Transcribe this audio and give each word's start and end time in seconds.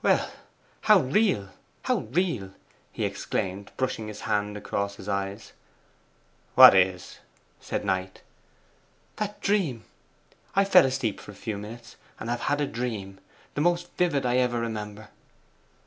'Well, 0.00 0.32
how 0.80 1.00
real, 1.00 1.50
how 1.82 2.08
real!' 2.10 2.54
he 2.90 3.04
exclaimed, 3.04 3.70
brushing 3.76 4.08
his 4.08 4.22
hand 4.22 4.56
across 4.56 4.94
his 4.94 5.10
eyes. 5.10 5.52
'What 6.54 6.74
is?' 6.74 7.18
said 7.60 7.84
Knight. 7.84 8.22
'That 9.16 9.42
dream. 9.42 9.84
I 10.56 10.64
fell 10.64 10.86
asleep 10.86 11.20
for 11.20 11.32
a 11.32 11.34
few 11.34 11.58
minutes, 11.58 11.96
and 12.18 12.30
have 12.30 12.40
had 12.48 12.62
a 12.62 12.66
dream 12.66 13.20
the 13.52 13.60
most 13.60 13.90
vivid 13.98 14.24
I 14.24 14.38
ever 14.38 14.58
remember. 14.58 15.10